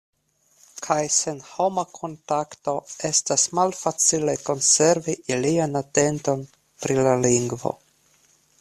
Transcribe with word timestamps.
Kaj 0.85 1.01
sen 1.15 1.35
homa 1.49 1.83
kontakto, 1.97 2.73
estas 3.09 3.45
malfacile 3.59 4.35
konservi 4.49 5.15
ilian 5.35 5.79
atenton 5.83 6.45
pri 6.57 6.97
la 7.09 7.17
lingvo. 7.27 7.75